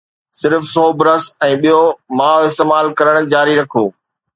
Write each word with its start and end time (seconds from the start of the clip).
صرف 0.39 0.61
سوپ، 0.73 0.97
رس، 1.07 1.25
۽ 1.49 1.51
ٻيون 1.67 1.95
مائع 2.23 2.41
استعمال 2.51 2.85
ڪرڻ 2.99 3.15
جاري 3.37 3.53
رکو 3.65 3.85